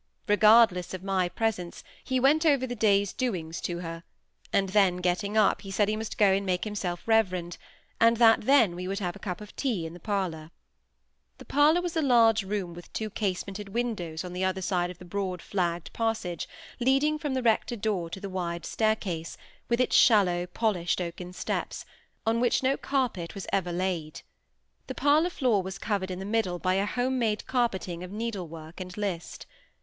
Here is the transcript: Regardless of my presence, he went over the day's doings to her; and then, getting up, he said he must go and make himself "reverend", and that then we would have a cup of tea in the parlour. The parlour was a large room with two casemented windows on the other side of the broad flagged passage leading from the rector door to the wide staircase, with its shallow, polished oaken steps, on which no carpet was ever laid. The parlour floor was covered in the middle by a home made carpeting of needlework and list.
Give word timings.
Regardless 0.27 0.95
of 0.95 1.03
my 1.03 1.29
presence, 1.29 1.83
he 2.03 2.19
went 2.19 2.43
over 2.43 2.65
the 2.65 2.73
day's 2.75 3.13
doings 3.13 3.61
to 3.61 3.81
her; 3.81 4.01
and 4.51 4.69
then, 4.69 4.97
getting 4.97 5.37
up, 5.37 5.61
he 5.61 5.69
said 5.69 5.87
he 5.87 5.95
must 5.95 6.17
go 6.17 6.31
and 6.31 6.43
make 6.43 6.63
himself 6.63 7.03
"reverend", 7.05 7.59
and 7.99 8.17
that 8.17 8.41
then 8.41 8.73
we 8.75 8.87
would 8.87 8.97
have 8.97 9.15
a 9.15 9.19
cup 9.19 9.41
of 9.41 9.55
tea 9.55 9.85
in 9.85 9.93
the 9.93 9.99
parlour. 9.99 10.49
The 11.37 11.45
parlour 11.45 11.81
was 11.83 11.95
a 11.95 12.01
large 12.01 12.41
room 12.41 12.73
with 12.73 12.91
two 12.93 13.11
casemented 13.11 13.69
windows 13.69 14.23
on 14.23 14.33
the 14.33 14.43
other 14.43 14.59
side 14.63 14.89
of 14.89 14.97
the 14.97 15.05
broad 15.05 15.39
flagged 15.39 15.93
passage 15.93 16.49
leading 16.79 17.19
from 17.19 17.35
the 17.35 17.43
rector 17.43 17.75
door 17.75 18.09
to 18.09 18.19
the 18.19 18.27
wide 18.27 18.65
staircase, 18.65 19.37
with 19.69 19.79
its 19.79 19.95
shallow, 19.95 20.47
polished 20.47 20.99
oaken 20.99 21.31
steps, 21.31 21.85
on 22.25 22.39
which 22.39 22.63
no 22.63 22.75
carpet 22.75 23.35
was 23.35 23.45
ever 23.53 23.71
laid. 23.71 24.21
The 24.87 24.95
parlour 24.95 25.29
floor 25.29 25.61
was 25.61 25.77
covered 25.77 26.09
in 26.09 26.17
the 26.17 26.25
middle 26.25 26.57
by 26.57 26.73
a 26.73 26.87
home 26.87 27.19
made 27.19 27.45
carpeting 27.45 28.03
of 28.03 28.11
needlework 28.11 28.79
and 28.79 28.97
list. 28.97 29.45